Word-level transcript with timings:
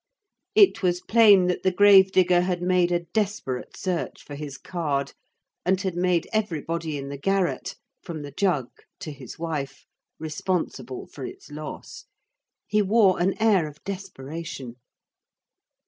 It 0.55 0.81
was 0.81 0.99
plain 0.99 1.45
that 1.45 1.61
the 1.61 1.69
grave 1.69 2.11
digger 2.11 2.41
had 2.41 2.59
made 2.63 2.91
a 2.91 3.01
desperate 3.01 3.77
search 3.77 4.23
for 4.23 4.33
his 4.33 4.57
card, 4.57 5.13
and 5.63 5.79
had 5.79 5.95
made 5.95 6.27
everybody 6.33 6.97
in 6.97 7.09
the 7.09 7.19
garret, 7.19 7.75
from 8.01 8.23
the 8.23 8.31
jug 8.31 8.69
to 9.01 9.11
his 9.11 9.37
wife, 9.37 9.85
responsible 10.17 11.05
for 11.05 11.23
its 11.23 11.51
loss. 11.51 12.05
He 12.65 12.81
wore 12.81 13.19
an 13.21 13.39
air 13.39 13.67
of 13.67 13.83
desperation. 13.83 14.77